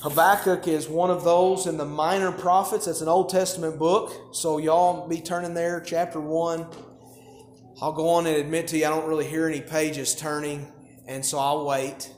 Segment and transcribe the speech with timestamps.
[0.00, 2.86] Habakkuk is one of those in the minor prophets.
[2.86, 4.12] That's an Old Testament book.
[4.32, 6.64] So, y'all be turning there, chapter 1.
[7.82, 10.68] I'll go on and admit to you, I don't really hear any pages turning,
[11.08, 12.12] and so I'll wait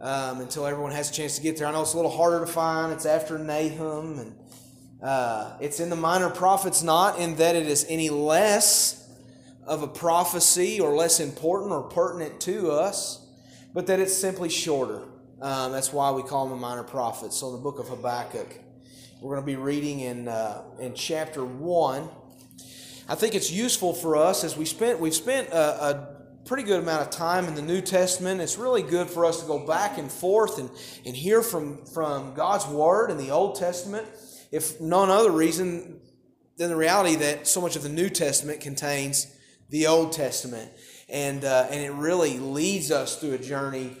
[0.00, 1.66] um, until everyone has a chance to get there.
[1.66, 2.92] I know it's a little harder to find.
[2.92, 4.34] It's after Nahum, and
[5.02, 9.10] uh, it's in the minor prophets, not in that it is any less
[9.66, 13.26] of a prophecy or less important or pertinent to us,
[13.74, 15.08] but that it's simply shorter.
[15.42, 17.36] Um, that's why we call them the minor prophets.
[17.36, 18.46] So, in the book of Habakkuk,
[19.20, 22.08] we're going to be reading in uh, in chapter one.
[23.08, 26.08] I think it's useful for us as we spent we've spent a, a,
[26.44, 28.40] pretty good amount of time in the New Testament.
[28.40, 30.70] It's really good for us to go back and forth and,
[31.04, 34.06] and hear from from God's Word in the Old Testament,
[34.52, 36.00] if none other reason
[36.56, 39.26] than the reality that so much of the New Testament contains
[39.70, 40.70] the Old Testament,
[41.08, 43.96] and uh, and it really leads us through a journey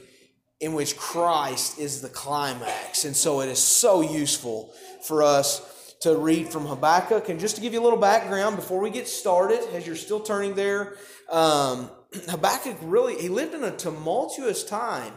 [0.62, 3.04] in which Christ is the climax.
[3.04, 7.28] And so it is so useful for us to read from Habakkuk.
[7.28, 10.20] And just to give you a little background before we get started, as you're still
[10.20, 10.94] turning there,
[11.28, 11.90] um,
[12.28, 15.12] Habakkuk really, he lived in a tumultuous time.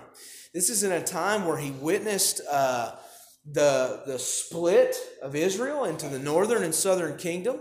[0.52, 2.94] This is in a time where he witnessed uh,
[3.46, 7.60] the, the split of Israel into the northern and southern kingdom.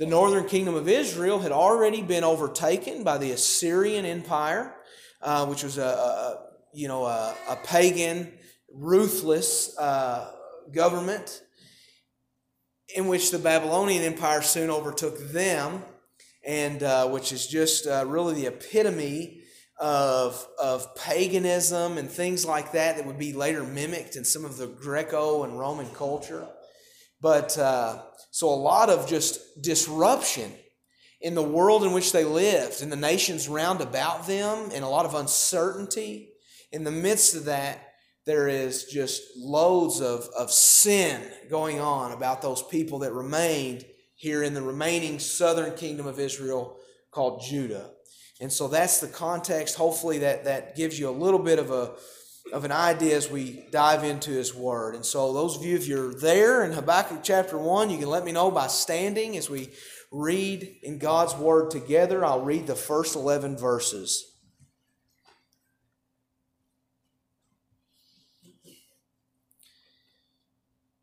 [0.00, 4.74] The northern kingdom of Israel had already been overtaken by the Assyrian Empire,
[5.20, 8.32] uh, which was a, a you know, a, a pagan,
[8.72, 10.30] ruthless uh,
[10.72, 11.42] government
[12.94, 15.82] in which the Babylonian Empire soon overtook them,
[16.46, 19.42] and uh, which is just uh, really the epitome
[19.78, 24.56] of, of paganism and things like that that would be later mimicked in some of
[24.56, 26.46] the Greco and Roman culture.
[27.20, 30.52] But uh, so a lot of just disruption
[31.20, 34.88] in the world in which they lived, in the nations round about them, and a
[34.88, 36.31] lot of uncertainty
[36.72, 37.92] in the midst of that,
[38.24, 41.20] there is just loads of, of sin
[41.50, 46.78] going on about those people that remained here in the remaining southern kingdom of Israel
[47.10, 47.90] called Judah.
[48.40, 49.76] And so that's the context.
[49.76, 51.94] Hopefully that, that gives you a little bit of a
[52.52, 54.96] of an idea as we dive into his word.
[54.96, 58.24] And so those of you if you're there in Habakkuk chapter 1, you can let
[58.24, 59.70] me know by standing as we
[60.10, 62.24] read in God's word together.
[62.24, 64.31] I'll read the first 11 verses.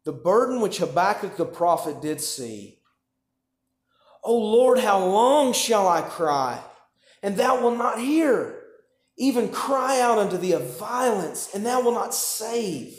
[0.09, 2.79] The burden which Habakkuk the prophet did see.
[4.23, 6.63] O Lord, how long shall I cry,
[7.21, 8.59] and thou wilt not hear?
[9.19, 12.97] Even cry out unto thee of violence, and thou wilt not save.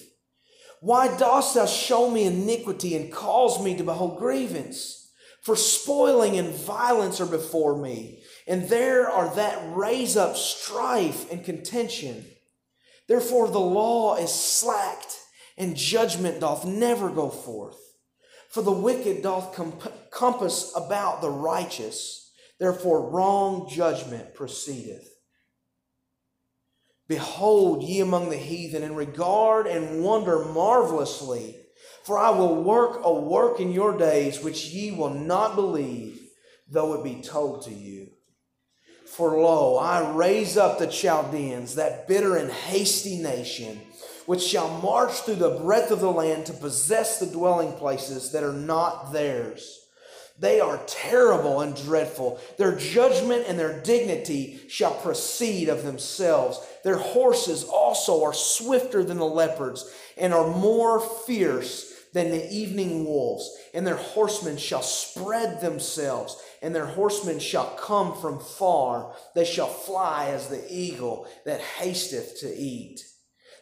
[0.81, 5.11] Why dost thou show me iniquity and cause me to behold grievance?
[5.43, 11.45] For spoiling and violence are before me, and there are that raise up strife and
[11.45, 12.25] contention.
[13.09, 15.20] Therefore the law is slacked
[15.61, 17.79] and judgment doth never go forth.
[18.49, 25.07] For the wicked doth comp- compass about the righteous, therefore wrong judgment proceedeth.
[27.09, 31.57] Behold ye among the heathen, and regard and wonder marvelously.
[32.05, 36.21] For I will work a work in your days which ye will not believe,
[36.69, 38.09] though it be told to you.
[39.07, 43.81] For lo, I raise up the Chaldeans, that bitter and hasty nation
[44.31, 48.45] which shall march through the breadth of the land to possess the dwelling places that
[48.45, 49.81] are not theirs.
[50.39, 52.39] They are terrible and dreadful.
[52.57, 56.65] Their judgment and their dignity shall proceed of themselves.
[56.85, 63.05] Their horses also are swifter than the leopards and are more fierce than the evening
[63.05, 63.51] wolves.
[63.75, 69.13] And their horsemen shall spread themselves, and their horsemen shall come from far.
[69.35, 73.03] They shall fly as the eagle that hasteth to eat.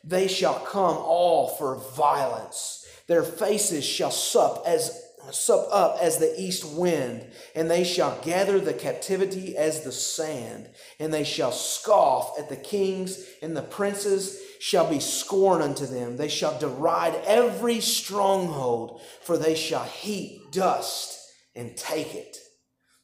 [0.04, 2.86] They shall come all for violence.
[3.06, 8.58] Their faces shall sup as sup up as the east wind, and they shall gather
[8.58, 10.68] the captivity as the sand,
[10.98, 16.16] and they shall scoff at the kings, and the princes shall be scorn unto them.
[16.16, 21.18] They shall deride every stronghold, for they shall heap dust
[21.54, 22.36] and take it.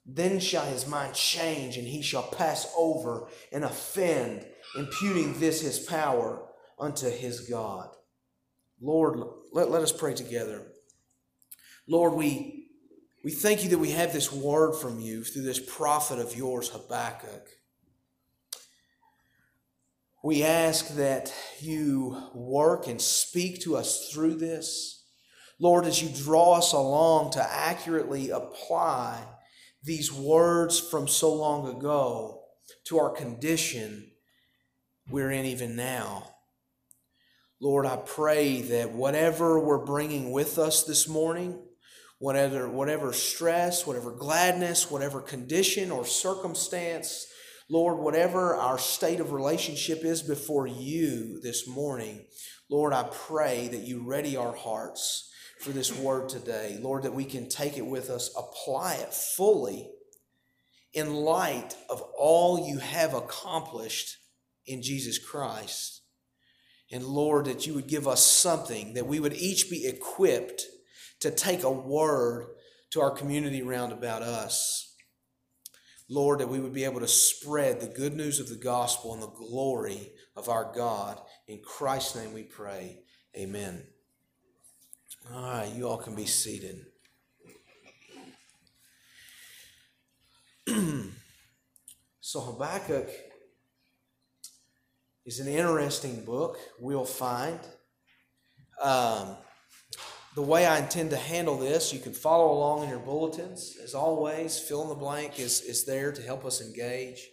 [0.06, 5.78] Then shall his mind change, and he shall pass over and offend, imputing this his
[5.78, 6.43] power
[6.78, 7.90] unto his God.
[8.80, 9.20] Lord,
[9.52, 10.62] let, let us pray together.
[11.86, 12.68] Lord, we,
[13.22, 16.68] we thank you that we have this word from you through this prophet of yours,
[16.70, 17.48] Habakkuk.
[20.22, 25.04] We ask that you work and speak to us through this.
[25.58, 29.22] Lord, as you draw us along to accurately apply
[29.82, 32.40] these words from so long ago
[32.84, 34.10] to our condition
[35.10, 36.33] we're in even now.
[37.64, 41.58] Lord, I pray that whatever we're bringing with us this morning,
[42.18, 47.26] whatever, whatever stress, whatever gladness, whatever condition or circumstance,
[47.70, 52.26] Lord, whatever our state of relationship is before you this morning,
[52.68, 56.78] Lord, I pray that you ready our hearts for this word today.
[56.82, 59.88] Lord, that we can take it with us, apply it fully
[60.92, 64.18] in light of all you have accomplished
[64.66, 66.02] in Jesus Christ.
[66.94, 70.62] And Lord, that you would give us something, that we would each be equipped
[71.18, 72.46] to take a word
[72.90, 74.94] to our community round about us.
[76.08, 79.20] Lord, that we would be able to spread the good news of the gospel and
[79.20, 81.20] the glory of our God.
[81.48, 83.00] In Christ's name we pray.
[83.36, 83.82] Amen.
[85.34, 86.86] All right, you all can be seated.
[92.20, 93.10] so, Habakkuk
[95.26, 97.58] is an interesting book, we'll find.
[98.82, 99.36] Um,
[100.34, 103.76] the way I intend to handle this, you can follow along in your bulletins.
[103.82, 107.26] As always, fill in the blank is, is there to help us engage.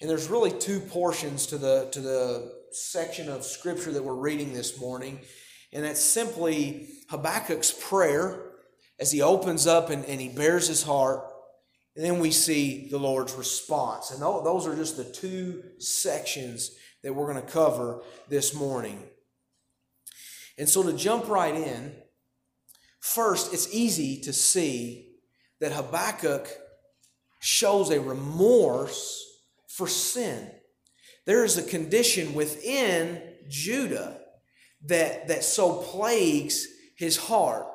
[0.00, 4.52] And there's really two portions to the, to the section of scripture that we're reading
[4.52, 5.20] this morning.
[5.72, 8.52] And that's simply Habakkuk's prayer
[9.00, 11.24] as he opens up and, and he bears his heart.
[11.96, 14.10] And then we see the Lord's response.
[14.10, 19.02] And those are just the two sections that we're going to cover this morning.
[20.58, 21.94] And so to jump right in,
[23.06, 25.14] First, it's easy to see
[25.60, 26.48] that Habakkuk
[27.38, 29.24] shows a remorse
[29.68, 30.50] for sin.
[31.24, 34.18] There is a condition within Judah
[34.86, 36.66] that, that so plagues
[36.96, 37.68] his heart.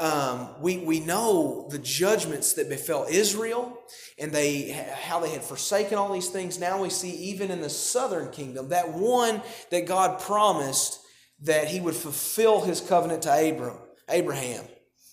[0.00, 3.78] Um, we, we know the judgments that befell Israel
[4.18, 6.58] and they how they had forsaken all these things.
[6.58, 11.00] Now we see even in the southern kingdom that one that God promised
[11.42, 13.76] that he would fulfill his covenant to Abram.
[14.08, 14.64] Abraham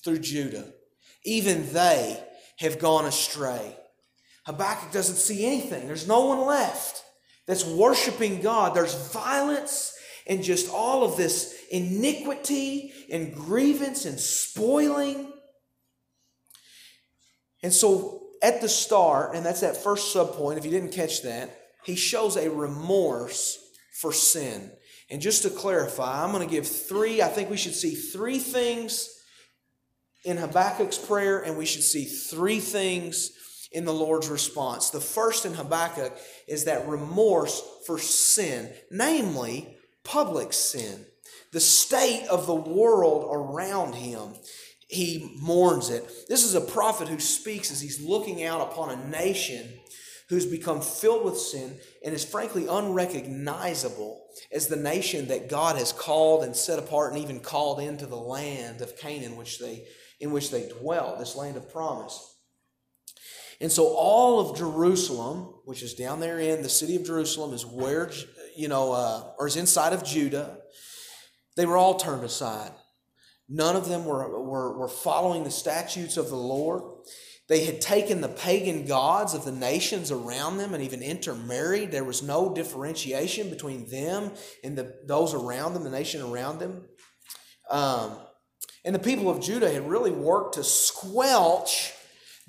[0.04, 0.74] through Judah.
[1.24, 2.24] Even they
[2.60, 3.78] have gone astray.
[4.46, 5.88] Habakkuk doesn't see anything.
[5.88, 7.04] There's no one left
[7.46, 8.74] that's worshiping God.
[8.74, 9.94] There's violence
[10.26, 15.32] and just all of this iniquity and grievance and spoiling.
[17.64, 21.58] And so at the start, and that's that first subpoint, if you didn't catch that,
[21.84, 23.58] he shows a remorse
[24.02, 24.72] for sin.
[25.10, 28.40] And just to clarify, I'm going to give three, I think we should see three
[28.40, 29.10] things
[30.26, 33.32] in Habakkuk's prayer, and we should see three things
[33.72, 34.90] in the Lord's response.
[34.90, 36.14] The first in Habakkuk
[36.48, 41.06] is that remorse for sin, namely public sin,
[41.52, 44.34] the state of the world around him.
[44.88, 46.04] He mourns it.
[46.30, 49.68] This is a prophet who speaks as he's looking out upon a nation
[50.30, 55.92] who's become filled with sin and is frankly unrecognizable as the nation that God has
[55.92, 59.86] called and set apart and even called into the land of Canaan which they
[60.20, 62.36] in which they dwell, this land of promise.
[63.60, 67.66] And so all of Jerusalem, which is down there in the city of Jerusalem, is
[67.66, 68.12] where,
[68.56, 70.58] you know, uh, or is inside of Judah.
[71.58, 72.72] They were all turned aside.
[73.50, 76.84] None of them were, were, were following the statutes of the Lord.
[77.50, 81.92] They had taken the pagan gods of the nations around them and even intermarried.
[81.92, 84.32] There was no differentiation between them
[84.64, 86.84] and the, those around them, the nation around them.
[87.72, 88.18] Um,
[88.86, 91.94] and the people of Judah had really worked to squelch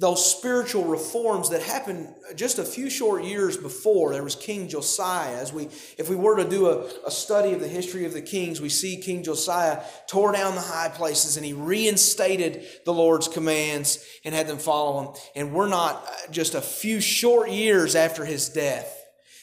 [0.00, 5.36] those spiritual reforms that happened just a few short years before there was king josiah.
[5.36, 5.64] As we
[5.96, 8.68] if we were to do a, a, study of the history of the kings we
[8.68, 14.34] see king josiah tore down the high places and he reinstated the lord's commands and
[14.34, 15.20] had them follow him.
[15.34, 18.94] And we're not uh, just a few short years after his death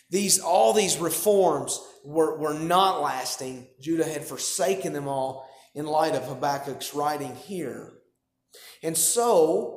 [0.09, 3.67] these all these reforms were, were not lasting.
[3.81, 7.91] Judah had forsaken them all in light of Habakkuk's writing here.
[8.83, 9.74] And so,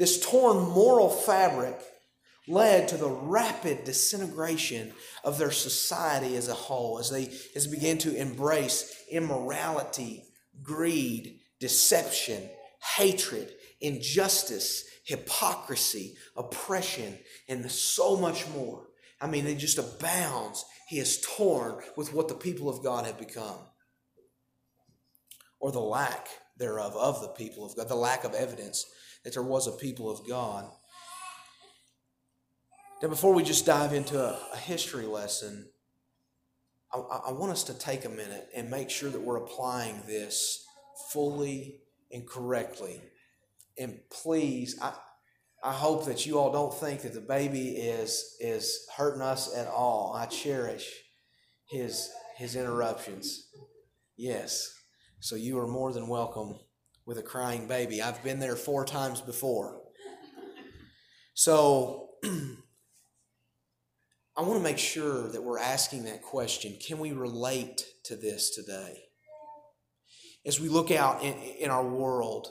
[0.00, 1.78] this torn moral fabric
[2.48, 7.76] led to the rapid disintegration of their society as a whole as they, as they
[7.76, 10.24] began to embrace immorality,
[10.62, 12.48] greed, deception,
[12.96, 13.52] hatred,
[13.82, 18.86] injustice, hypocrisy, oppression, and so much more.
[19.20, 20.64] I mean, it just abounds.
[20.88, 23.58] He is torn with what the people of God have become
[25.60, 28.86] or the lack thereof of the people of God, the lack of evidence
[29.24, 30.70] that there was a people of God.
[33.02, 35.70] Now, before we just dive into a, a history lesson,
[36.92, 40.64] I, I want us to take a minute and make sure that we're applying this
[41.10, 43.00] fully and correctly.
[43.78, 44.92] And please, I,
[45.62, 49.68] I hope that you all don't think that the baby is is hurting us at
[49.68, 50.14] all.
[50.14, 50.90] I cherish
[51.68, 53.48] his his interruptions.
[54.16, 54.74] Yes.
[55.20, 56.58] So you are more than welcome
[57.06, 58.02] with a crying baby.
[58.02, 59.80] I've been there four times before.
[61.34, 68.16] So I want to make sure that we're asking that question can we relate to
[68.16, 69.04] this today?
[70.46, 72.48] As we look out in, in our world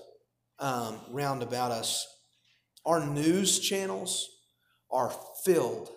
[0.60, 2.06] um, round about us,
[2.86, 4.30] our news channels
[4.92, 5.12] are
[5.44, 5.90] filled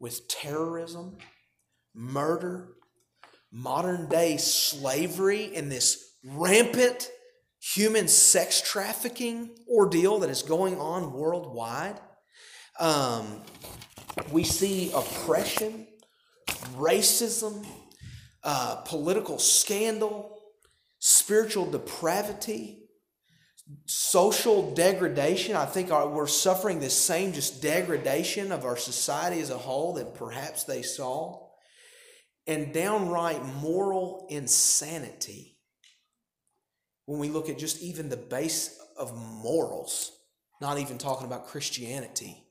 [0.00, 1.16] with terrorism,
[1.94, 2.68] murder,
[3.50, 7.10] modern day slavery, and this rampant
[7.60, 11.98] human sex trafficking ordeal that is going on worldwide.
[12.78, 13.42] Um,
[14.30, 15.86] we see oppression,
[16.76, 17.66] racism,
[18.44, 20.38] uh, political scandal,
[20.98, 22.88] spiritual depravity,
[23.86, 25.56] social degradation.
[25.56, 29.94] I think our, we're suffering the same just degradation of our society as a whole
[29.94, 31.48] that perhaps they saw,
[32.46, 35.57] and downright moral insanity.
[37.08, 40.12] When we look at just even the base of morals,
[40.60, 42.44] not even talking about Christianity.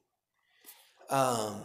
[1.12, 1.62] Um,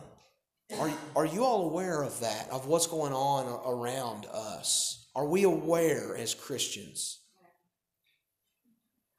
[0.78, 5.08] are, are you all aware of that, of what's going on around us?
[5.14, 7.20] Are we aware as Christians?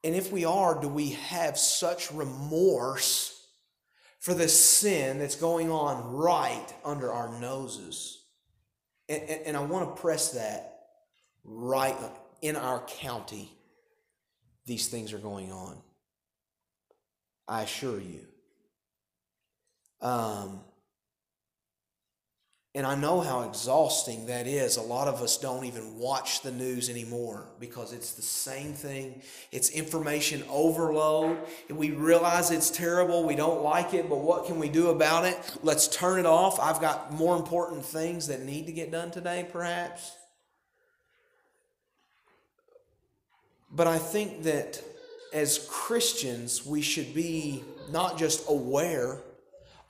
[0.04, 3.44] And if we are, do we have such remorse
[4.20, 8.24] for the sin that's going on right under our noses?
[9.10, 10.76] And, and, and I want to press that
[11.44, 11.96] right
[12.44, 13.52] in our county.
[14.66, 15.78] These things are going on.
[17.48, 18.22] I assure you.
[20.02, 20.62] Um,
[22.76, 24.78] and I know how exhausting that is.
[24.78, 29.22] A lot of us don't even watch the news anymore because it's the same thing.
[29.52, 31.38] It's information overload.
[31.70, 33.26] We realize it's terrible.
[33.26, 35.38] We don't like it, but what can we do about it?
[35.62, 36.60] Let's turn it off.
[36.60, 40.16] I've got more important things that need to get done today, perhaps.
[43.76, 44.82] But I think that
[45.34, 49.20] as Christians, we should be not just aware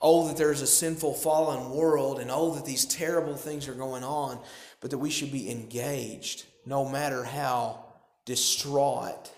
[0.04, 4.04] oh, that there's a sinful, fallen world, and oh, that these terrible things are going
[4.04, 4.38] on,
[4.80, 7.82] but that we should be engaged no matter how
[8.26, 9.32] distraught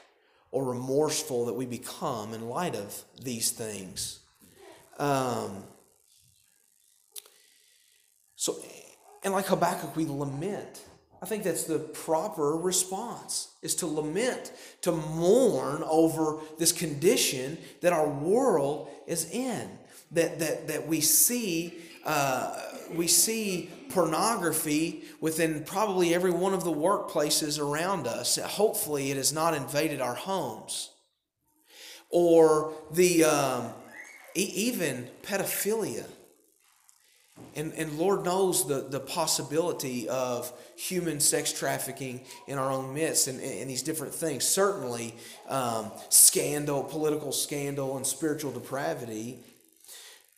[0.50, 4.18] or remorseful that we become in light of these things.
[4.98, 5.62] Um,
[8.34, 8.56] so,
[9.22, 10.82] and like Habakkuk, we lament.
[11.22, 17.92] I think that's the proper response is to lament, to mourn over this condition that
[17.92, 19.70] our world is in
[20.12, 22.56] that, that, that we see uh,
[22.94, 28.38] we see pornography within probably every one of the workplaces around us.
[28.38, 30.90] Hopefully, it has not invaded our homes.
[32.10, 33.72] Or the um,
[34.36, 36.06] e- even pedophilia.
[37.54, 43.28] And, and Lord knows the, the possibility of human sex trafficking in our own midst
[43.28, 44.44] and, and these different things.
[44.44, 45.14] Certainly,
[45.48, 49.38] um, scandal, political scandal, and spiritual depravity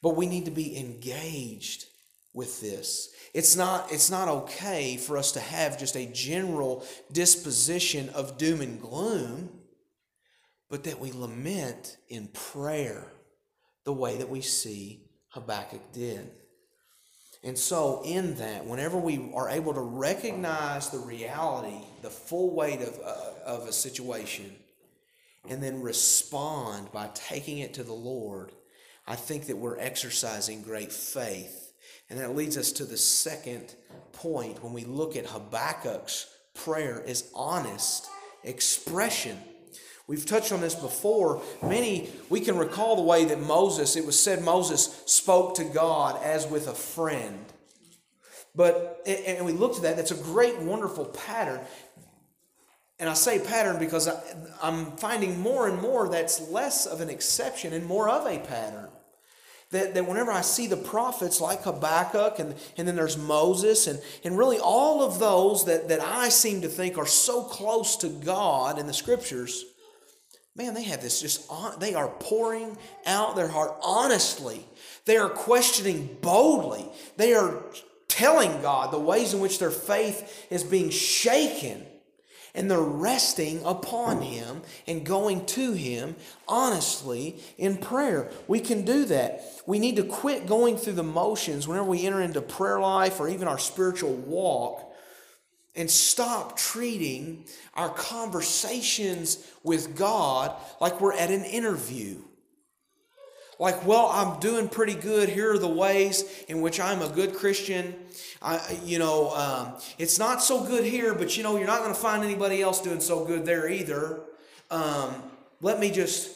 [0.02, 1.86] but we need to be engaged
[2.32, 3.10] with this.
[3.34, 8.60] It's not, it's not okay for us to have just a general disposition of doom
[8.60, 9.50] and gloom,
[10.70, 13.06] but that we lament in prayer
[13.84, 16.30] the way that we see Habakkuk did.
[17.44, 22.80] And so, in that, whenever we are able to recognize the reality, the full weight
[22.80, 24.56] of, uh, of a situation,
[25.48, 28.52] and then respond by taking it to the Lord,
[29.06, 31.72] I think that we're exercising great faith.
[32.10, 33.74] And that leads us to the second
[34.12, 38.08] point when we look at Habakkuk's prayer is honest
[38.42, 39.38] expression.
[40.08, 41.42] We've touched on this before.
[41.62, 46.20] Many, we can recall the way that Moses, it was said Moses spoke to God
[46.22, 47.44] as with a friend.
[48.54, 51.60] But, and we looked at that, that's a great, wonderful pattern.
[52.98, 54.18] And I say pattern because I,
[54.62, 58.88] am finding more and more that's less of an exception and more of a pattern.
[59.72, 64.00] That, that whenever I see the prophets like Habakkuk and, and then there's Moses and,
[64.24, 68.08] and really all of those that, that I seem to think are so close to
[68.08, 69.66] God in the scriptures,
[70.58, 74.66] man, they have this just, on, they are pouring out their heart honestly.
[75.04, 76.84] They are questioning boldly.
[77.16, 77.62] They are
[78.08, 81.86] telling God the ways in which their faith is being shaken
[82.54, 86.16] and they're resting upon Him and going to Him
[86.48, 88.30] honestly in prayer.
[88.48, 89.44] We can do that.
[89.64, 93.28] We need to quit going through the motions whenever we enter into prayer life or
[93.28, 94.87] even our spiritual walk
[95.78, 97.44] and stop treating
[97.74, 102.16] our conversations with God like we're at an interview.
[103.60, 105.28] like, well, I'm doing pretty good.
[105.28, 107.94] Here are the ways in which I'm a good Christian.
[108.42, 111.94] I, you know, um, it's not so good here, but you know, you're not going
[111.94, 114.20] to find anybody else doing so good there either.
[114.70, 115.14] Um,
[115.60, 116.30] let me just,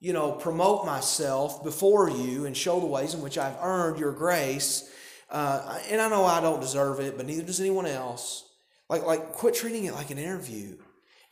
[0.00, 4.12] you know, promote myself before you and show the ways in which I've earned your
[4.12, 4.88] grace.
[5.28, 8.45] Uh, and I know I don't deserve it, but neither does anyone else.
[8.88, 10.76] Like, like, quit treating it like an interview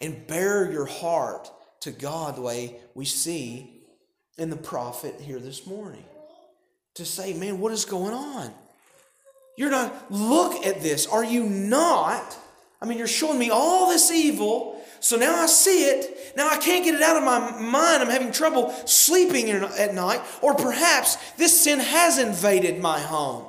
[0.01, 3.83] and bare your heart to God the way we see
[4.37, 6.05] in the prophet here this morning.
[6.95, 8.53] To say, man, what is going on?
[9.57, 11.07] You're not, look at this.
[11.07, 12.37] Are you not?
[12.81, 14.83] I mean, you're showing me all this evil.
[15.01, 16.37] So now I see it.
[16.37, 18.03] Now I can't get it out of my mind.
[18.03, 20.23] I'm having trouble sleeping at night.
[20.43, 23.47] Or perhaps this sin has invaded my home.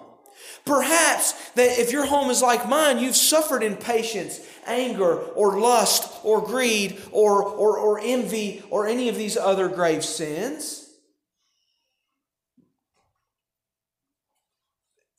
[0.65, 6.41] Perhaps that if your home is like mine, you've suffered impatience, anger, or lust, or
[6.41, 10.89] greed, or, or, or envy, or any of these other grave sins.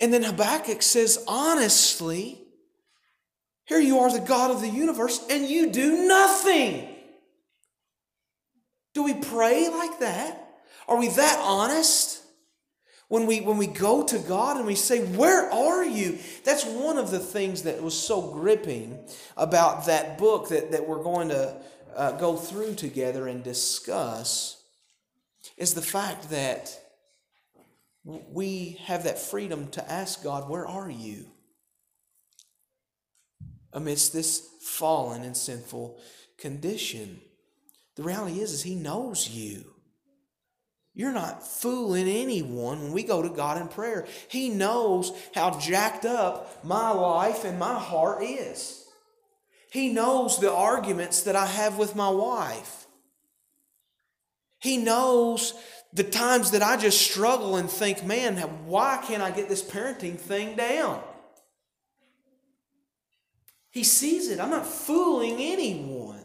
[0.00, 2.42] And then Habakkuk says, honestly,
[3.66, 6.88] here you are, the God of the universe, and you do nothing.
[8.94, 10.42] Do we pray like that?
[10.88, 12.15] Are we that honest?
[13.08, 16.18] When we, when we go to God and we say, Where are you?
[16.44, 18.98] That's one of the things that was so gripping
[19.36, 21.56] about that book that, that we're going to
[21.94, 24.62] uh, go through together and discuss
[25.56, 26.78] is the fact that
[28.04, 31.26] we have that freedom to ask God, Where are you?
[33.72, 36.00] Amidst this fallen and sinful
[36.38, 37.20] condition.
[37.94, 39.75] The reality is, is He knows you.
[40.96, 44.06] You're not fooling anyone when we go to God in prayer.
[44.28, 48.82] He knows how jacked up my life and my heart is.
[49.70, 52.86] He knows the arguments that I have with my wife.
[54.58, 55.52] He knows
[55.92, 60.18] the times that I just struggle and think, man, why can't I get this parenting
[60.18, 61.02] thing down?
[63.70, 64.40] He sees it.
[64.40, 66.15] I'm not fooling anyone.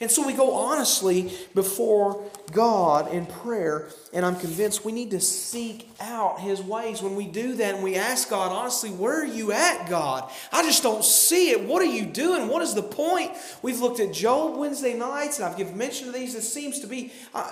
[0.00, 5.20] And so we go honestly before God in prayer, and I'm convinced we need to
[5.20, 7.02] seek out His ways.
[7.02, 10.30] When we do that and we ask God, honestly, where are you at, God?
[10.52, 11.64] I just don't see it.
[11.64, 12.46] What are you doing?
[12.46, 13.32] What is the point?
[13.60, 16.36] We've looked at Job Wednesday nights, and I've given mention of these.
[16.36, 17.50] It seems to be, uh,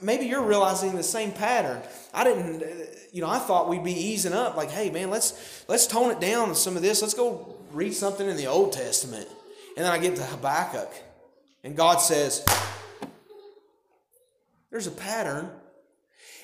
[0.00, 1.82] maybe you're realizing the same pattern.
[2.14, 2.62] I didn't,
[3.12, 6.20] you know, I thought we'd be easing up, like, hey, man, let's let's tone it
[6.20, 7.02] down some of this.
[7.02, 9.28] Let's go read something in the Old Testament.
[9.76, 10.90] And then I get to Habakkuk.
[11.64, 12.44] And God says,
[14.70, 15.50] there's a pattern.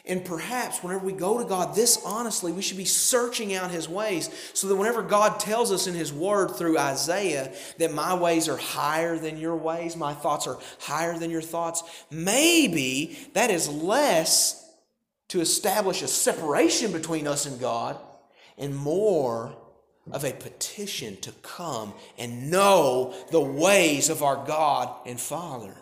[0.04, 3.88] And perhaps whenever we go to God this honestly, we should be searching out His
[3.88, 8.48] ways so that whenever God tells us in His Word through Isaiah that my ways
[8.48, 13.68] are higher than your ways, my thoughts are higher than your thoughts, maybe that is
[13.68, 14.64] less
[15.28, 17.98] to establish a separation between us and God
[18.56, 19.56] and more
[20.12, 25.74] of a petition to come and know the ways of our God and Father.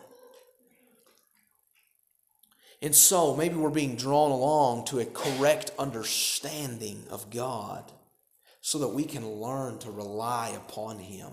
[2.82, 7.90] And so maybe we're being drawn along to a correct understanding of God
[8.60, 11.30] so that we can learn to rely upon Him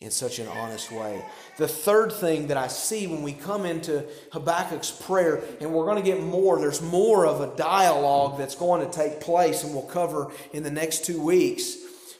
[0.00, 1.24] in such an honest way.
[1.58, 6.02] The third thing that I see when we come into Habakkuk's prayer, and we're going
[6.02, 9.84] to get more, there's more of a dialogue that's going to take place, and we'll
[9.84, 11.76] cover in the next two weeks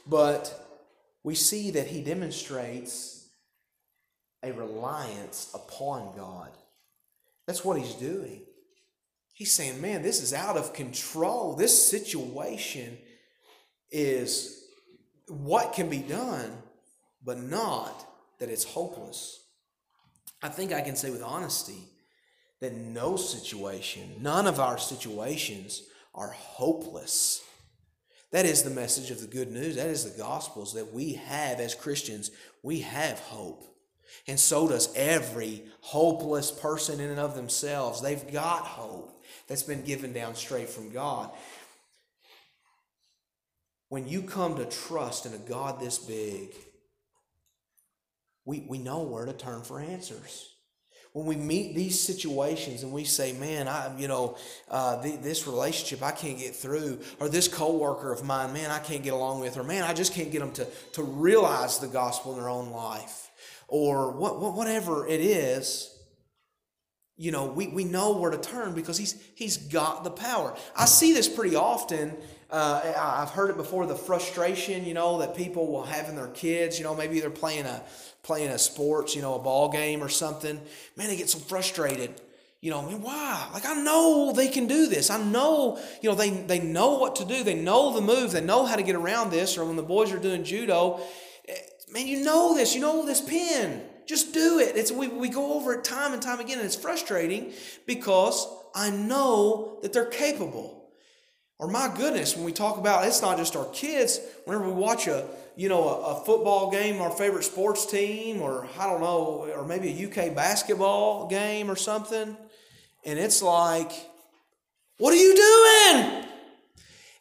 [0.06, 0.58] but
[1.22, 3.28] we see that he demonstrates
[4.42, 6.50] a reliance upon God.
[7.46, 8.42] That's what he's doing.
[9.32, 11.54] He's saying, man, this is out of control.
[11.54, 12.98] This situation
[13.90, 14.64] is
[15.28, 16.50] what can be done,
[17.24, 18.06] but not
[18.38, 19.40] that it's hopeless.
[20.42, 21.84] I think I can say with honesty
[22.60, 25.82] that no situation, none of our situations
[26.14, 27.42] are hopeless.
[28.33, 29.77] That is the message of the good news.
[29.77, 32.31] That is the gospels that we have as Christians.
[32.62, 33.64] We have hope.
[34.27, 38.01] And so does every hopeless person in and of themselves.
[38.01, 41.31] They've got hope that's been given down straight from God.
[43.88, 46.55] When you come to trust in a God this big,
[48.47, 50.51] we, we know where to turn for answers
[51.12, 54.38] when we meet these situations and we say, man, I, you know,
[54.70, 59.03] uh, this relationship I can't get through, or this coworker of mine, man, I can't
[59.03, 62.33] get along with, or man, I just can't get them to, to realize the gospel
[62.33, 63.31] in their own life,
[63.68, 65.90] or what, what, whatever it is,
[67.18, 70.57] you know, we, we know where to turn because he's, he's got the power.
[70.75, 72.16] I see this pretty often.
[72.52, 76.28] Uh, I've heard it before the frustration, you know, that people will have in their
[76.28, 76.78] kids.
[76.78, 77.82] You know, maybe they're playing a
[78.22, 80.60] playing a sports, you know, a ball game or something,
[80.96, 82.20] man, they get so frustrated.
[82.60, 83.48] You know, I mean, why?
[83.52, 85.10] Like, I know they can do this.
[85.10, 87.42] I know, you know, they, they know what to do.
[87.42, 88.30] They know the move.
[88.30, 89.58] They know how to get around this.
[89.58, 91.00] Or when the boys are doing judo,
[91.48, 91.56] eh,
[91.90, 92.76] man, you know this.
[92.76, 93.82] You know this pin.
[94.06, 94.76] Just do it.
[94.76, 97.52] It's, we, we go over it time and time again, and it's frustrating
[97.84, 100.82] because I know that they're capable.
[101.62, 105.07] Or my goodness, when we talk about it's not just our kids, whenever we watch
[105.07, 109.48] a you know a, a, football game, our favorite sports team, or I don't know,
[109.55, 112.37] or maybe a UK basketball game or something,
[113.05, 113.92] and it's like,
[114.98, 116.25] what are you doing?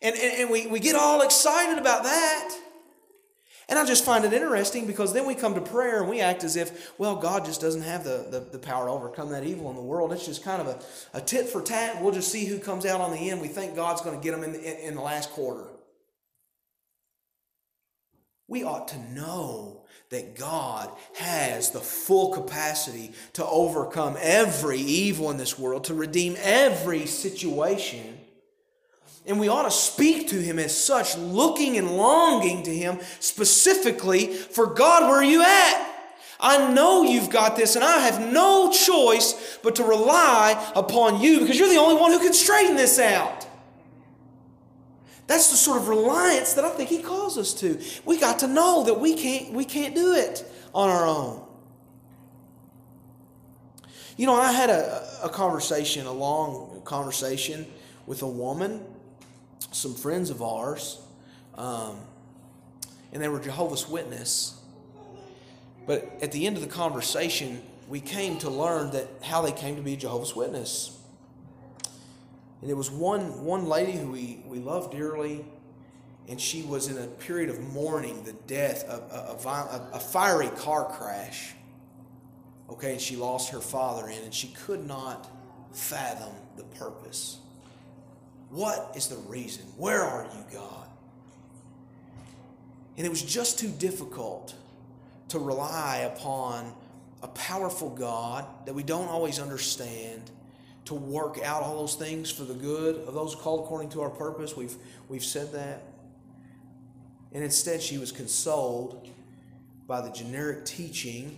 [0.01, 2.57] And, and, and we, we get all excited about that.
[3.71, 6.43] And I just find it interesting because then we come to prayer and we act
[6.43, 9.69] as if, well, God just doesn't have the, the, the power to overcome that evil
[9.69, 10.11] in the world.
[10.11, 12.03] It's just kind of a, a tit for tat.
[12.03, 13.39] We'll just see who comes out on the end.
[13.39, 15.63] We think God's going to get them in the, in, in the last quarter.
[18.49, 25.37] We ought to know that God has the full capacity to overcome every evil in
[25.37, 28.17] this world, to redeem every situation.
[29.25, 34.27] And we ought to speak to Him as such, looking and longing to Him specifically
[34.27, 35.87] for God, where are you at?
[36.39, 41.39] I know you've got this, and I have no choice but to rely upon you
[41.39, 43.45] because you're the only one who can straighten this out.
[45.27, 47.79] That's the sort of reliance that I think he calls us to.
[48.05, 51.45] We got to know that we can't, we can't do it on our own.
[54.17, 57.65] You know, I had a, a conversation, a long conversation
[58.07, 58.83] with a woman,
[59.71, 60.99] some friends of ours,
[61.55, 61.99] um,
[63.13, 64.59] and they were Jehovah's Witness.
[65.85, 69.75] But at the end of the conversation, we came to learn that how they came
[69.75, 70.97] to be Jehovah's Witness.
[72.61, 75.45] And there was one, one lady who we, we loved dearly,
[76.27, 80.49] and she was in a period of mourning the death of a, a, a fiery
[80.49, 81.53] car crash.
[82.69, 85.29] Okay, and she lost her father in, and she could not
[85.73, 87.39] fathom the purpose.
[88.51, 89.63] What is the reason?
[89.77, 90.87] Where are you, God?
[92.97, 94.53] And it was just too difficult
[95.29, 96.73] to rely upon
[97.23, 100.29] a powerful God that we don't always understand
[100.85, 104.09] to work out all those things for the good of those called according to our
[104.09, 104.57] purpose.
[104.57, 104.75] We've,
[105.07, 105.83] we've said that.
[107.31, 109.09] And instead, she was consoled
[109.87, 111.37] by the generic teaching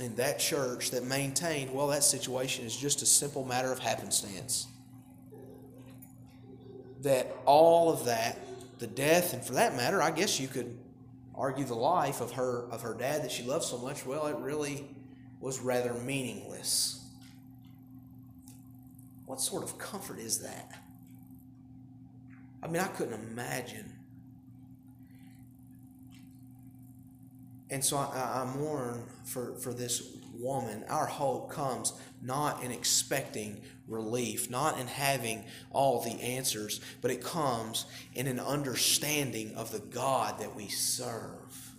[0.00, 4.68] in that church that maintained, well, that situation is just a simple matter of happenstance.
[7.04, 8.38] That all of that,
[8.78, 10.76] the death, and for that matter, I guess you could
[11.34, 14.36] argue the life of her of her dad that she loved so much, well, it
[14.36, 14.84] really
[15.40, 17.04] was rather meaningless.
[19.26, 20.70] What sort of comfort is that?
[22.62, 23.92] I mean, I couldn't imagine.
[27.70, 30.84] And so I, I mourn for, for this woman.
[30.88, 37.22] Our hope comes not in expecting relief, not in having all the answers, but it
[37.22, 41.72] comes in an understanding of the God that we serve.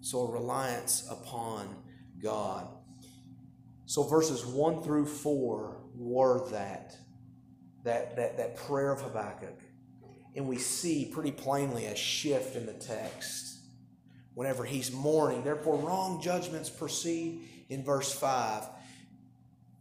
[0.00, 1.74] So a reliance upon
[2.22, 2.68] God.
[3.86, 6.96] So verses 1 through 4 were that,
[7.84, 9.58] that, that, that prayer of Habakkuk.
[10.36, 13.58] And we see pretty plainly a shift in the text
[14.34, 15.42] whenever he's mourning.
[15.42, 18.64] Therefore, wrong judgments proceed in verse 5.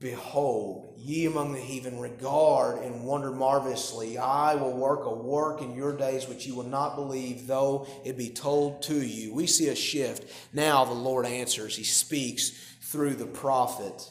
[0.05, 4.19] Behold, ye among the heathen regard and wonder marvelously.
[4.19, 8.15] I will work a work in your days which you will not believe, though it
[8.15, 9.33] be told to you.
[9.33, 10.31] We see a shift.
[10.53, 11.75] Now the Lord answers.
[11.75, 14.07] He speaks through the prophet.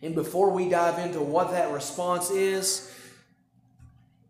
[0.00, 2.90] And before we dive into what that response is,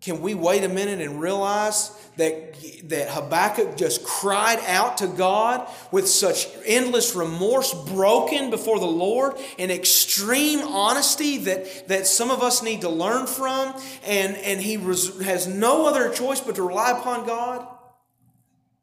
[0.09, 2.55] can we wait a minute and realize that,
[2.89, 9.35] that Habakkuk just cried out to God with such endless remorse, broken before the Lord,
[9.59, 14.79] and extreme honesty that, that some of us need to learn from, and, and he
[14.79, 17.69] res, has no other choice but to rely upon God?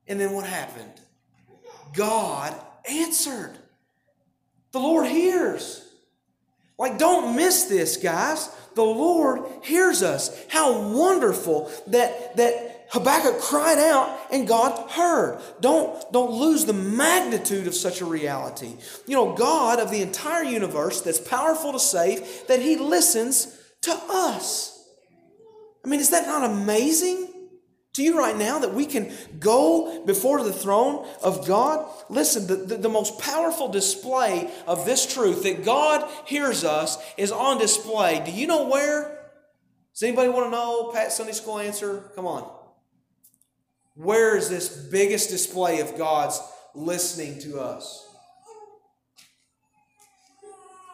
[0.07, 0.93] And then what happened?
[1.95, 2.55] God
[2.87, 3.57] answered.
[4.73, 5.84] The Lord hears.
[6.77, 8.49] Like, don't miss this, guys.
[8.75, 10.37] The Lord hears us.
[10.49, 15.41] How wonderful that, that Habakkuk cried out and God heard.
[15.61, 18.75] Don't, don't lose the magnitude of such a reality.
[19.07, 23.97] You know, God of the entire universe that's powerful to save, that He listens to
[24.09, 24.71] us.
[25.83, 27.31] I mean, is that not amazing?
[27.95, 31.89] To you right now that we can go before the throne of God?
[32.09, 37.31] Listen, the, the, the, most powerful display of this truth that God hears us is
[37.31, 38.21] on display.
[38.23, 39.31] Do you know where?
[39.93, 40.91] Does anybody want to know?
[40.93, 42.11] Pat Sunday School answer?
[42.15, 42.51] Come on.
[43.95, 46.41] Where is this biggest display of God's
[46.73, 48.05] listening to us?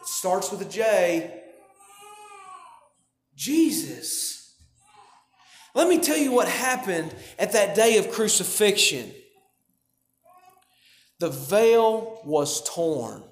[0.01, 1.41] It starts with a J.
[3.35, 4.40] Jesus.
[5.73, 9.11] Let me tell you what happened at that day of crucifixion.
[11.19, 13.23] The veil was torn.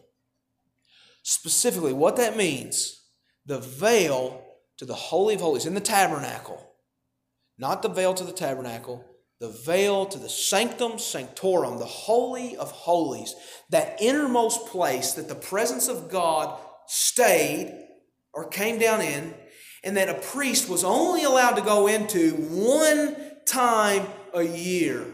[1.23, 3.03] Specifically, what that means,
[3.45, 4.43] the veil
[4.77, 6.65] to the Holy of Holies in the tabernacle,
[7.57, 9.03] not the veil to the tabernacle,
[9.39, 13.35] the veil to the sanctum sanctorum, the Holy of Holies,
[13.69, 17.87] that innermost place that the presence of God stayed
[18.33, 19.33] or came down in,
[19.83, 23.15] and that a priest was only allowed to go into one
[23.45, 25.05] time a year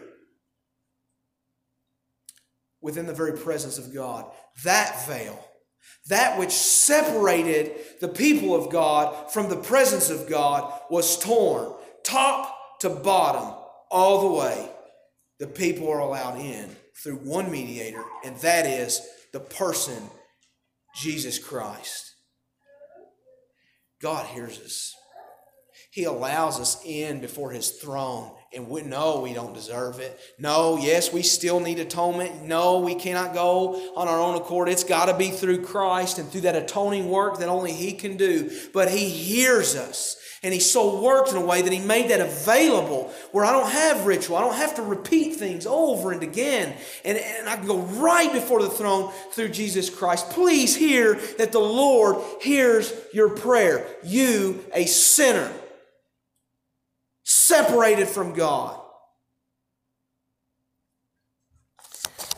[2.81, 4.25] within the very presence of God.
[4.63, 5.43] That veil,
[6.07, 11.73] that which separated the people of God from the presence of God, was torn,
[12.03, 13.55] top to bottom,
[13.89, 14.69] all the way.
[15.39, 19.01] The people are allowed in through one mediator, and that is
[19.33, 20.01] the person,
[20.95, 22.14] Jesus Christ.
[24.05, 24.95] God hears us.
[25.89, 30.19] He allows us in before His throne, and we know we don't deserve it.
[30.39, 32.43] No, yes, we still need atonement.
[32.43, 34.69] No, we cannot go on our own accord.
[34.69, 38.17] It's got to be through Christ and through that atoning work that only He can
[38.17, 38.51] do.
[38.73, 40.17] But He hears us.
[40.45, 43.71] And he so worked in a way that he made that available where I don't
[43.71, 44.37] have ritual.
[44.37, 46.77] I don't have to repeat things over and again.
[47.03, 50.29] And, and I can go right before the throne through Jesus Christ.
[50.29, 53.87] Please hear that the Lord hears your prayer.
[54.03, 55.51] You, a sinner,
[57.47, 58.79] separated from God.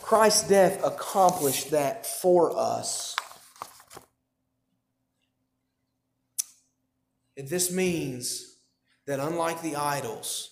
[0.02, 3.16] Christ's death accomplished that for us.
[7.38, 8.56] And this means
[9.06, 10.50] that unlike the idols,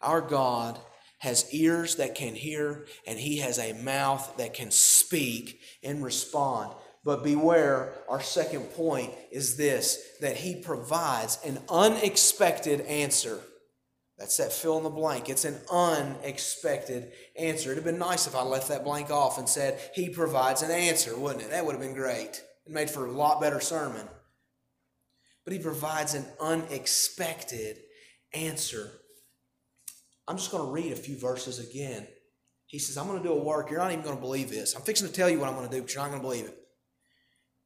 [0.00, 0.78] our God
[1.18, 6.72] has ears that can hear and he has a mouth that can speak and respond.
[7.04, 13.40] But beware, our second point is this that he provides an unexpected answer.
[14.20, 15.28] That's that fill in the blank.
[15.28, 17.72] It's an unexpected answer.
[17.72, 20.70] It'd have been nice if I left that blank off and said, He provides an
[20.70, 21.50] answer, wouldn't it?
[21.50, 22.44] That would have been great.
[22.66, 24.06] It made for a lot better sermon
[25.44, 27.78] but he provides an unexpected
[28.32, 28.88] answer.
[30.28, 32.06] I'm just going to read a few verses again.
[32.66, 33.68] He says, I'm going to do a work.
[33.68, 34.76] You're not even going to believe this.
[34.76, 36.28] I'm fixing to tell you what I'm going to do, but you're not going to
[36.28, 36.56] believe it.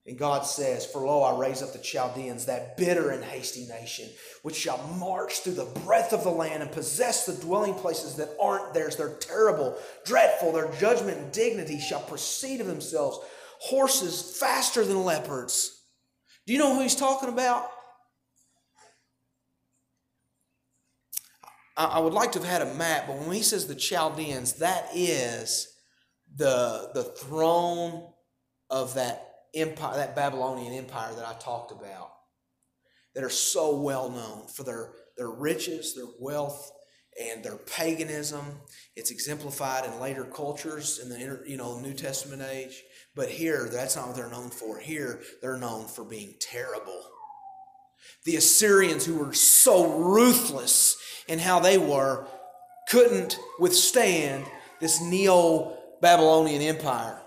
[0.07, 4.11] And God says, For lo, I raise up the Chaldeans, that bitter and hasty nation,
[4.43, 8.37] which shall march through the breadth of the land and possess the dwelling places that
[8.40, 8.97] aren't theirs.
[8.97, 10.53] They're terrible, dreadful.
[10.53, 13.19] Their judgment and dignity shall proceed of themselves.
[13.61, 15.83] Horses faster than leopards.
[16.47, 17.71] Do you know who he's talking about?
[21.77, 24.90] I would like to have had a map, but when he says the Chaldeans, that
[24.95, 25.75] is
[26.37, 28.12] the, the throne
[28.71, 32.11] of that empire, that Babylonian empire that I talked about,
[33.14, 36.71] that are so well known for their, their riches, their wealth,
[37.21, 38.45] and their paganism.
[38.97, 42.83] It's exemplified in later cultures in the you know New Testament age.
[43.14, 44.79] But here, that's not what they're known for.
[44.79, 47.01] Here, they're known for being terrible.
[48.25, 50.97] The Assyrians, who were so ruthless
[51.29, 52.27] in how they were,
[52.88, 54.45] couldn't withstand
[54.81, 57.21] this Neo Babylonian empire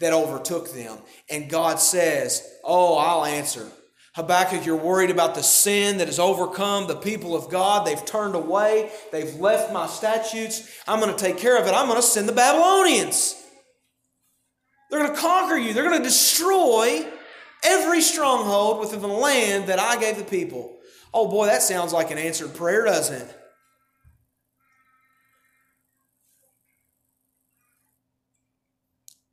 [0.00, 0.98] that overtook them.
[1.30, 3.66] And God says, Oh, I'll answer.
[4.14, 7.86] Habakkuk, you're worried about the sin that has overcome the people of God.
[7.86, 10.68] They've turned away, they've left my statutes.
[10.88, 11.74] I'm going to take care of it.
[11.74, 13.40] I'm going to send the Babylonians.
[14.90, 17.06] They're going to conquer you, they're going to destroy
[17.64, 20.78] every stronghold within the land that I gave the people.
[21.12, 23.36] Oh boy, that sounds like an answered prayer, doesn't it?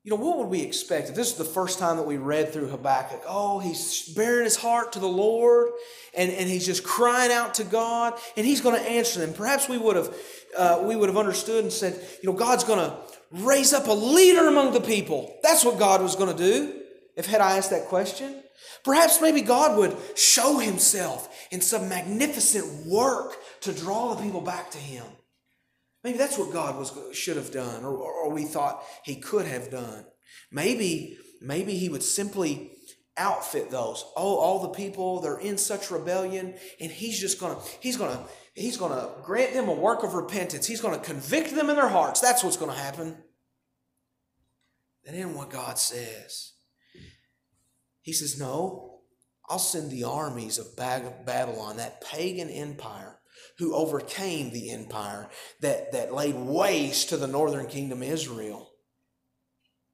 [0.06, 2.54] You know, what would we expect if this is the first time that we read
[2.54, 3.24] through Habakkuk?
[3.28, 5.72] Oh, he's bearing his heart to the Lord
[6.16, 9.34] and, and he's just crying out to God and he's going to answer them.
[9.34, 10.16] Perhaps we would have
[10.56, 12.96] uh, we would have understood and said, you know, God's going to
[13.32, 15.40] raise up a leader among the people.
[15.42, 16.84] That's what God was going to do
[17.16, 18.44] if had I asked that question.
[18.84, 24.70] Perhaps maybe God would show himself in some magnificent work to draw the people back
[24.70, 25.04] to him.
[26.06, 29.72] Maybe that's what God was should have done, or, or we thought he could have
[29.72, 30.06] done.
[30.52, 32.74] Maybe, maybe he would simply
[33.18, 34.06] outfit those.
[34.16, 38.78] Oh, all the people, they're in such rebellion, and he's just gonna, he's gonna, he's
[38.78, 40.68] gonna grant them a work of repentance.
[40.68, 42.22] He's gonna convict them in their hearts.
[42.22, 43.18] That's what's gonna happen.
[45.08, 46.52] And then what God says.
[48.04, 49.00] He says, No,
[49.50, 53.15] I'll send the armies of Babylon, that pagan empire
[53.58, 55.30] who overcame the empire
[55.62, 58.72] that, that laid waste to the northern kingdom Israel.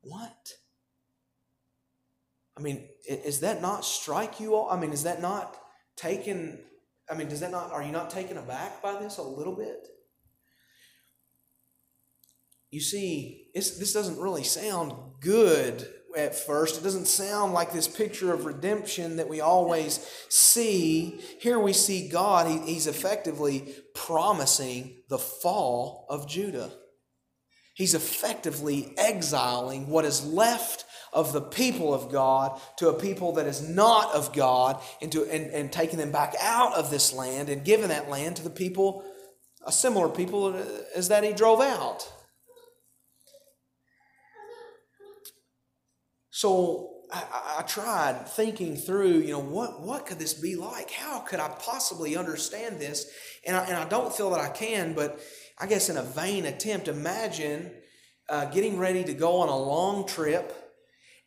[0.02, 0.54] What?
[2.58, 4.70] I mean, is that not strike you all?
[4.70, 5.58] I mean, is that not
[5.96, 6.60] taken?
[7.10, 9.88] I mean, does that not, are you not taken aback by this a little bit?
[12.72, 16.78] You see, this doesn't really sound good at first.
[16.78, 21.20] It doesn't sound like this picture of redemption that we always see.
[21.40, 26.72] Here we see God, he, He's effectively promising the fall of Judah.
[27.74, 33.48] He's effectively exiling what is left of the people of God to a people that
[33.48, 37.50] is not of God and, to, and, and taking them back out of this land
[37.50, 39.04] and giving that land to the people,
[39.66, 40.56] a similar people
[40.96, 42.10] as that he drove out.
[46.32, 50.90] So I, I, tried thinking through, you know, what, what could this be like?
[50.90, 53.12] How could I possibly understand this?
[53.46, 55.20] And I, and I don't feel that I can, but
[55.60, 57.72] I guess in a vain attempt, imagine
[58.30, 60.58] uh, getting ready to go on a long trip.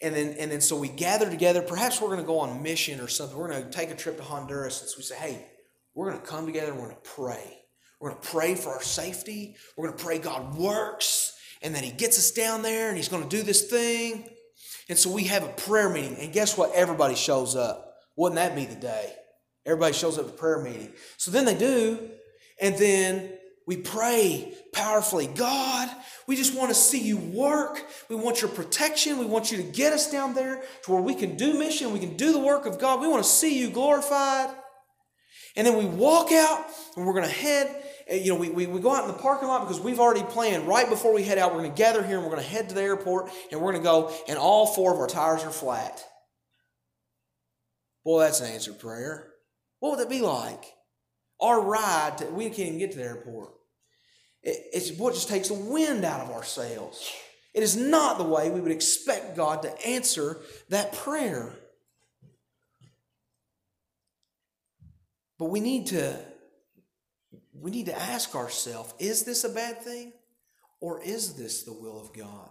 [0.01, 1.61] And then, and then so we gather together.
[1.61, 3.37] Perhaps we're going to go on a mission or something.
[3.37, 4.81] We're going to take a trip to Honduras.
[4.81, 5.47] And so we say, hey,
[5.95, 7.59] we're going to come together and we're going to pray.
[8.01, 9.57] We're going to pray for our safety.
[9.77, 13.09] We're going to pray God works and that He gets us down there and He's
[13.09, 14.29] going to do this thing.
[14.89, 16.73] And so we have a prayer meeting, and guess what?
[16.75, 17.97] Everybody shows up.
[18.17, 19.13] Wouldn't that be the day?
[19.67, 20.93] Everybody shows up at prayer meeting.
[21.17, 22.11] So then they do,
[22.61, 23.33] and then
[23.67, 25.27] we pray powerfully.
[25.27, 25.89] God,
[26.27, 27.83] we just want to see you work.
[28.11, 29.19] We want your protection.
[29.19, 31.99] We want you to get us down there to where we can do mission, we
[31.99, 33.01] can do the work of God.
[33.01, 34.55] We want to see you glorified.
[35.57, 36.67] And then we walk out
[36.97, 39.49] and we're going to head you know, we, we, we go out in the parking
[39.49, 42.17] lot because we've already planned right before we head out, we're going to gather here
[42.17, 44.67] and we're going to head to the airport and we're going to go, and all
[44.67, 46.03] four of our tires are flat.
[48.05, 49.33] Boy, that's an answered prayer.
[49.81, 50.65] What would that be like?
[51.41, 53.53] Our ride, to, we can't even get to the airport.
[54.43, 57.11] It, it's what just takes the wind out of our sails.
[57.55, 60.39] It is not the way we would expect God to answer
[60.69, 61.53] that prayer.
[65.39, 66.19] But we need to
[67.65, 70.13] we need to ask ourselves is this a bad thing
[70.81, 72.51] or is this the will of God?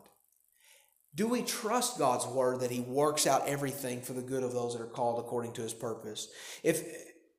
[1.13, 4.75] Do we trust God's word that He works out everything for the good of those
[4.75, 6.29] that are called according to His purpose?
[6.63, 6.83] If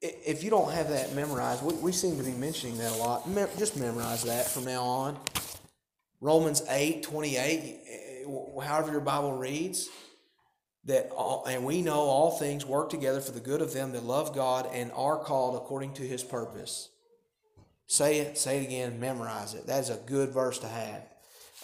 [0.00, 3.26] if you don't have that memorized, we, we seem to be mentioning that a lot.
[3.58, 5.18] just memorize that from now on.
[6.20, 9.88] Romans 8 28, eh, however your Bible reads,
[10.84, 14.04] that all, and we know all things work together for the good of them that
[14.04, 16.90] love God and are called according to his purpose.
[17.86, 19.66] Say it, say it again, memorize it.
[19.66, 21.02] That is a good verse to have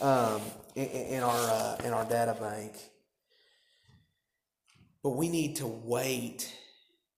[0.01, 0.43] um,
[0.75, 2.73] in, in, our uh, in our data bank.
[5.03, 6.53] But we need to wait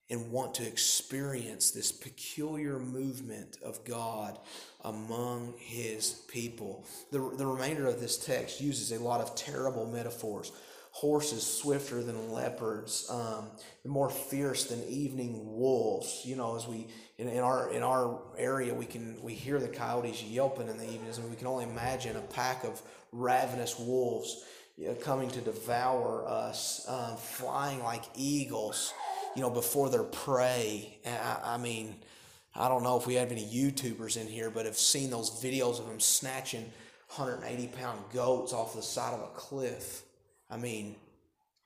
[0.09, 4.39] and want to experience this peculiar movement of God
[4.85, 6.85] among his people.
[7.11, 10.53] The, the remainder of this text uses a lot of terrible metaphors
[10.93, 13.47] horses swifter than leopards, um,
[13.85, 16.23] more fierce than evening wolves.
[16.25, 16.87] You know, as we
[17.19, 20.85] in, in our in our area, we can we hear the coyotes yelping in the
[20.85, 24.45] evenings, and we can only imagine a pack of ravenous wolves
[24.77, 28.95] you know, coming to devour us, um, flying like eagles.
[29.35, 30.99] You know, before their prey.
[31.05, 31.97] I, I mean.
[32.55, 35.81] I don't know if we have any YouTubers in here, but have seen those videos
[35.81, 36.71] of them snatching
[37.17, 40.03] 180 pound goats off the side of a cliff.
[40.53, 40.97] I mean,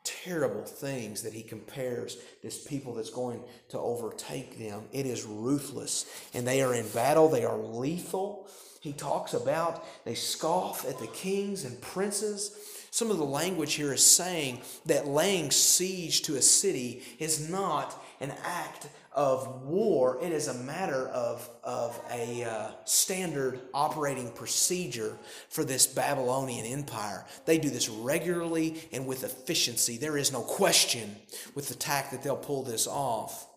[0.05, 4.85] terrible things that he compares this people that's going to overtake them.
[4.93, 6.07] It is ruthless.
[6.33, 8.49] And they are in battle, they are lethal.
[8.81, 12.57] He talks about they scoff at the kings and princes.
[12.93, 18.01] Some of the language here is saying that laying siege to a city is not
[18.21, 25.17] an act of war, it is a matter of, of a uh, standard operating procedure
[25.49, 27.25] for this Babylonian empire.
[27.47, 29.97] They do this regularly and with efficiency.
[29.97, 31.17] There is no question
[31.55, 33.49] with the tack that they'll pull this off.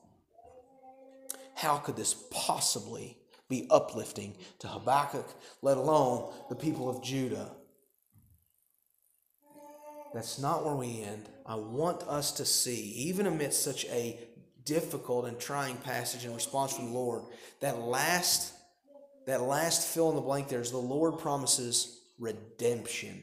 [1.56, 3.18] How could this possibly
[3.50, 5.28] be uplifting to Habakkuk,
[5.62, 7.52] let alone the people of Judah?
[10.14, 11.30] That's not where we end.
[11.46, 14.18] I want us to see, even amidst such a
[14.70, 17.24] difficult and trying passage in response from the Lord,
[17.60, 18.54] that last
[19.26, 23.22] that last fill in the blank there is the Lord promises redemption.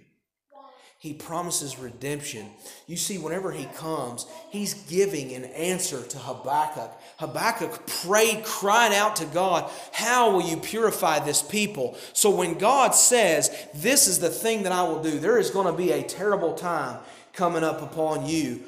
[0.99, 2.49] He promises redemption.
[2.87, 6.91] You see, whenever he comes, he's giving an answer to Habakkuk.
[7.19, 11.97] Habakkuk prayed, crying out to God, How will you purify this people?
[12.13, 15.67] So when God says, This is the thing that I will do, there is going
[15.67, 16.99] to be a terrible time
[17.33, 18.63] coming up upon you,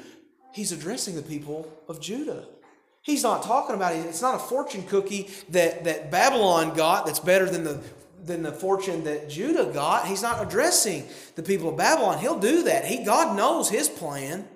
[0.53, 2.45] he's addressing the people of Judah.
[3.09, 4.05] He's not talking about it.
[4.05, 7.81] It's not a fortune cookie that, that Babylon got that's better than the,
[8.23, 10.05] than the fortune that Judah got.
[10.05, 12.19] He's not addressing the people of Babylon.
[12.19, 12.85] He'll do that.
[12.85, 14.47] He, God knows his plan.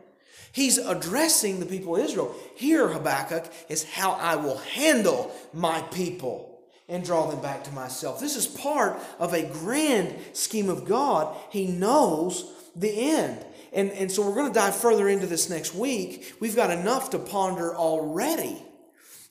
[0.52, 2.36] He's addressing the people of Israel.
[2.56, 8.20] Here, Habakkuk, is how I will handle my people and draw them back to myself.
[8.20, 11.36] This is part of a grand scheme of God.
[11.50, 13.44] He knows the end.
[13.74, 16.36] And, and so we're going to dive further into this next week.
[16.40, 18.62] We've got enough to ponder already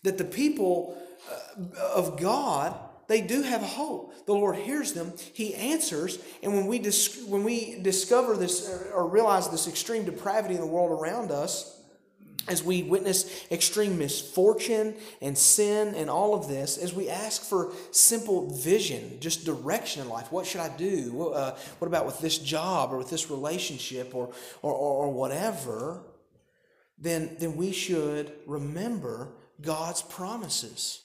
[0.02, 2.76] that the people uh, of God
[3.12, 4.26] they do have hope.
[4.26, 9.06] The Lord hears them, He answers, and when we, dis- when we discover this or
[9.06, 11.78] realize this extreme depravity in the world around us,
[12.48, 17.72] as we witness extreme misfortune and sin and all of this, as we ask for
[17.92, 21.30] simple vision, just direction in life, what should I do?
[21.30, 24.32] Uh, what about with this job or with this relationship or,
[24.62, 26.02] or, or, or whatever?
[26.98, 31.01] Then, then we should remember God's promises.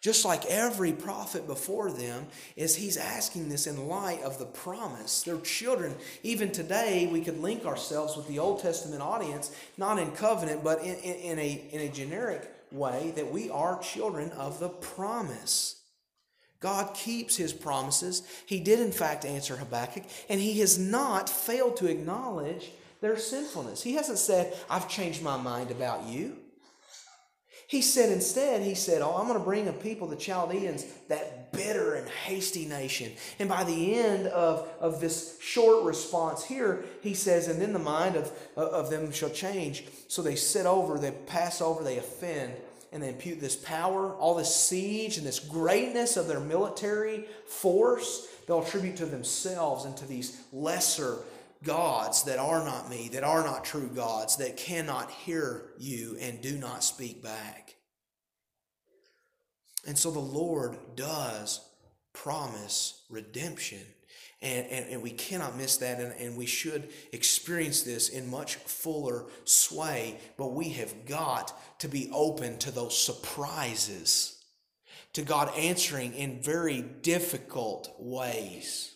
[0.00, 5.22] Just like every prophet before them, is he's asking this in light of the promise.
[5.22, 5.94] They're children.
[6.22, 10.80] Even today, we could link ourselves with the Old Testament audience, not in covenant, but
[10.80, 15.80] in, in, in a, in a generic way, that we are children of the promise.
[16.60, 18.22] God keeps his promises.
[18.46, 22.70] He did, in fact, answer Habakkuk, and he has not failed to acknowledge
[23.00, 23.82] their sinfulness.
[23.82, 26.36] He hasn't said, I've changed my mind about you.
[27.68, 31.52] He said instead, he said, Oh, I'm going to bring a people, the Chaldeans, that
[31.52, 33.10] bitter and hasty nation.
[33.40, 37.80] And by the end of, of this short response here, he says, And then the
[37.80, 39.84] mind of, of them shall change.
[40.06, 42.52] So they sit over, they pass over, they offend,
[42.92, 48.28] and they impute this power, all this siege, and this greatness of their military force,
[48.46, 51.18] they'll attribute to themselves and to these lesser
[51.66, 56.40] gods that are not me, that are not true gods, that cannot hear you and
[56.40, 57.74] do not speak back.
[59.86, 61.60] And so the Lord does
[62.12, 63.82] promise redemption.
[64.42, 68.56] And, and, and we cannot miss that, and, and we should experience this in much
[68.56, 70.20] fuller sway.
[70.36, 74.44] But we have got to be open to those surprises,
[75.14, 78.95] to God answering in very difficult ways.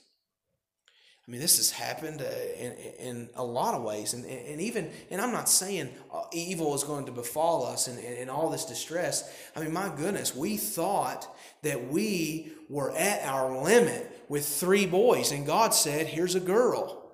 [1.31, 4.15] I mean, this has happened uh, in, in a lot of ways.
[4.15, 8.01] And, and even, and I'm not saying uh, evil is going to befall us and,
[8.01, 9.33] and all this distress.
[9.55, 15.31] I mean, my goodness, we thought that we were at our limit with three boys,
[15.31, 17.13] and God said, Here's a girl.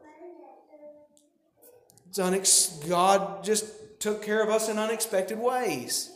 [2.14, 6.10] Unex- God just took care of us in unexpected ways.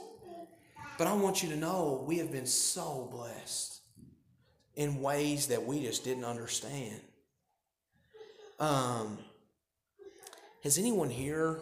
[0.97, 3.83] But I want you to know we have been so blessed
[4.75, 7.03] in ways that we just didn't understand.
[8.61, 9.19] Um,
[10.63, 11.61] has anyone here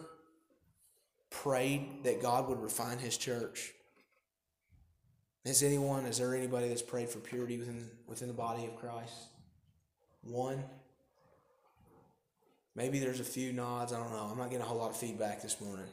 [1.29, 3.71] prayed that God would refine his church?
[5.45, 9.13] Has anyone, is there anybody that's prayed for purity within, within the body of Christ?
[10.21, 10.61] One?
[12.75, 13.93] Maybe there's a few nods.
[13.93, 14.27] I don't know.
[14.29, 15.85] I'm not getting a whole lot of feedback this morning.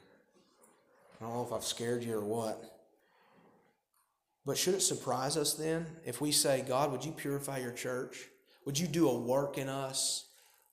[1.21, 2.81] I don't know if I've scared you or what.
[4.45, 8.27] But should it surprise us then if we say, God, would you purify your church?
[8.65, 10.26] Would you do a work in us?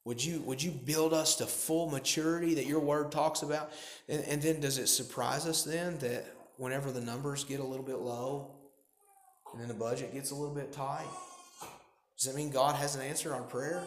[0.06, 3.72] Would you, would you build us to full maturity that your word talks about?
[4.10, 6.26] And, and then does it surprise us then that
[6.58, 8.52] whenever the numbers get a little bit low
[9.52, 11.08] and then the budget gets a little bit tight,
[12.18, 13.84] does that mean God hasn't answered our prayer?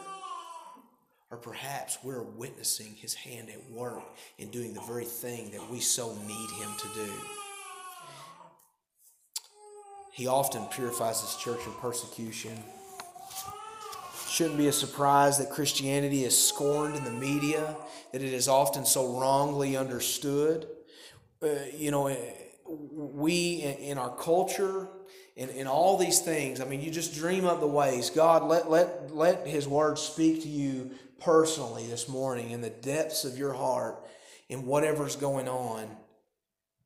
[1.31, 4.03] Or perhaps we're witnessing his hand at work
[4.39, 7.13] in doing the very thing that we so need him to do.
[10.13, 12.63] He often purifies his church in persecution
[14.37, 17.75] shouldn't be a surprise that Christianity is scorned in the media,
[18.13, 20.67] that it is often so wrongly understood.
[21.43, 22.15] Uh, you know,
[22.67, 24.89] we in our culture,
[25.37, 28.11] in, in all these things, I mean, you just dream up the ways.
[28.11, 33.25] God, let, let, let His Word speak to you personally this morning in the depths
[33.25, 33.97] of your heart,
[34.51, 35.89] in whatever's going on.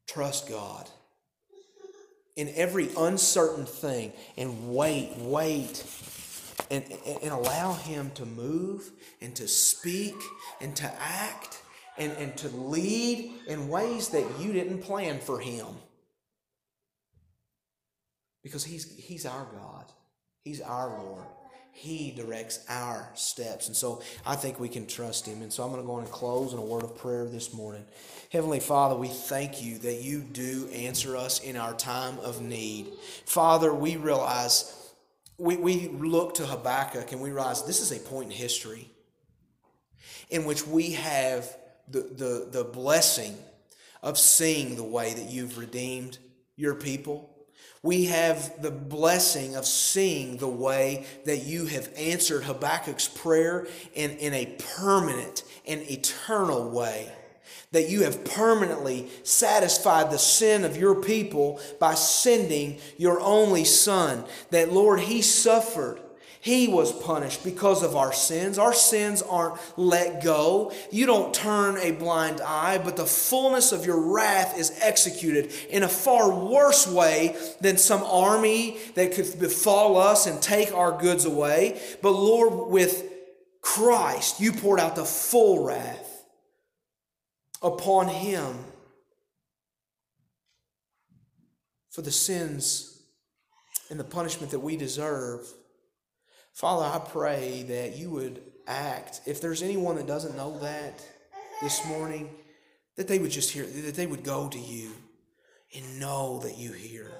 [0.07, 0.88] Trust God
[2.36, 5.84] in every uncertain thing and wait, wait
[6.70, 6.84] and,
[7.22, 8.90] and allow Him to move
[9.20, 10.14] and to speak
[10.61, 11.62] and to act
[11.98, 15.66] and, and to lead in ways that you didn't plan for Him.
[18.42, 19.84] Because He's, he's our God,
[20.42, 21.26] He's our Lord.
[21.72, 23.68] He directs our steps.
[23.68, 25.40] And so I think we can trust Him.
[25.40, 27.54] And so I'm going to go on and close in a word of prayer this
[27.54, 27.84] morning.
[28.32, 32.88] Heavenly Father, we thank you that you do answer us in our time of need.
[33.24, 34.80] Father, we realize
[35.41, 38.91] we, we look to Habakkuk and we realize this is a point in history
[40.28, 41.57] in which we have
[41.88, 43.36] the, the, the blessing
[44.03, 46.18] of seeing the way that you've redeemed
[46.57, 47.28] your people.
[47.82, 54.11] We have the blessing of seeing the way that you have answered Habakkuk's prayer in,
[54.18, 57.11] in a permanent and eternal way.
[57.72, 64.24] That you have permanently satisfied the sin of your people by sending your only Son.
[64.51, 66.01] That, Lord, He suffered.
[66.42, 68.59] He was punished because of our sins.
[68.59, 70.72] Our sins aren't let go.
[70.90, 75.82] You don't turn a blind eye, but the fullness of your wrath is executed in
[75.82, 81.26] a far worse way than some army that could befall us and take our goods
[81.26, 81.78] away.
[82.01, 83.05] But Lord, with
[83.61, 86.09] Christ, you poured out the full wrath
[87.62, 88.58] upon him
[91.90, 93.02] for the sins
[93.90, 95.46] and the punishment that we deserve.
[96.52, 99.20] Father, I pray that you would act.
[99.26, 101.04] If there's anyone that doesn't know that
[101.61, 102.30] this morning,
[102.96, 104.92] that they would just hear, that they would go to you
[105.74, 107.11] and know that you hear.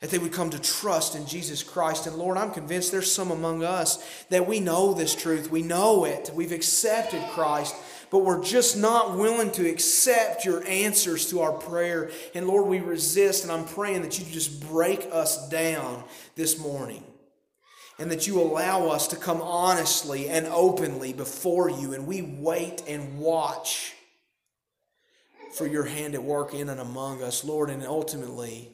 [0.00, 2.06] That they would come to trust in Jesus Christ.
[2.06, 3.98] And Lord, I'm convinced there's some among us
[4.30, 5.50] that we know this truth.
[5.50, 6.30] We know it.
[6.32, 7.74] We've accepted Christ
[8.10, 12.10] but we're just not willing to accept your answers to our prayer.
[12.34, 16.04] And Lord, we resist, and I'm praying that you just break us down
[16.34, 17.04] this morning.
[18.00, 22.84] And that you allow us to come honestly and openly before you, and we wait
[22.86, 23.94] and watch
[25.52, 28.70] for your hand at work in and among us, Lord, and ultimately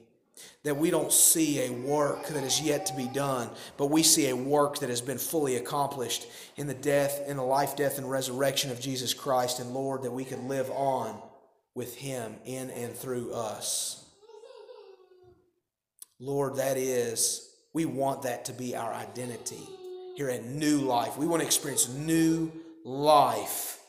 [0.62, 4.28] that we don't see a work that is yet to be done, but we see
[4.28, 6.26] a work that has been fully accomplished
[6.56, 10.10] in the death, in the life, death, and resurrection of Jesus Christ, and Lord, that
[10.10, 11.20] we can live on
[11.74, 14.04] with Him in and through us.
[16.18, 19.68] Lord, that is, we want that to be our identity
[20.16, 21.18] here at New Life.
[21.18, 22.52] We want to experience new
[22.84, 23.80] life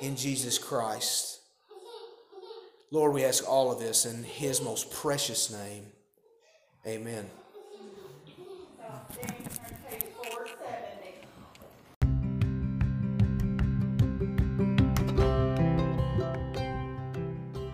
[0.00, 1.39] in Jesus Christ.
[2.92, 5.84] Lord, we ask all of this in His most precious name.
[6.84, 7.30] Amen.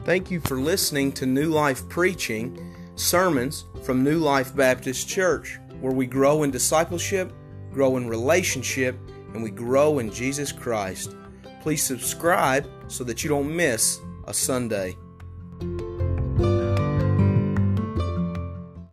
[0.04, 5.94] Thank you for listening to New Life Preaching, sermons from New Life Baptist Church, where
[5.94, 7.32] we grow in discipleship,
[7.72, 8.98] grow in relationship,
[9.32, 11.16] and we grow in Jesus Christ.
[11.62, 14.94] Please subscribe so that you don't miss a Sunday.